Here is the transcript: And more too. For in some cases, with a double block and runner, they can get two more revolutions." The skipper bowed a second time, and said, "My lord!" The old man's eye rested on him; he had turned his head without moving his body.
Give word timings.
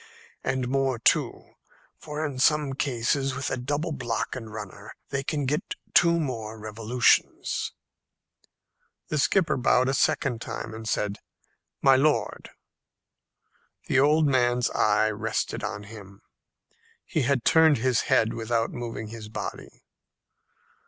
And 0.43 0.67
more 0.67 0.97
too. 0.97 1.53
For 1.99 2.25
in 2.25 2.39
some 2.39 2.73
cases, 2.73 3.35
with 3.35 3.51
a 3.51 3.55
double 3.57 3.91
block 3.91 4.35
and 4.35 4.51
runner, 4.51 4.95
they 5.09 5.23
can 5.23 5.45
get 5.45 5.75
two 5.93 6.19
more 6.19 6.57
revolutions." 6.57 7.71
The 9.09 9.19
skipper 9.19 9.57
bowed 9.57 9.87
a 9.89 9.93
second 9.93 10.41
time, 10.41 10.73
and 10.73 10.89
said, 10.89 11.19
"My 11.83 11.97
lord!" 11.97 12.49
The 13.85 13.99
old 13.99 14.25
man's 14.25 14.71
eye 14.71 15.11
rested 15.11 15.63
on 15.63 15.83
him; 15.83 16.23
he 17.05 17.21
had 17.21 17.45
turned 17.45 17.77
his 17.77 18.01
head 18.09 18.33
without 18.33 18.71
moving 18.71 19.09
his 19.09 19.29
body. 19.29 19.83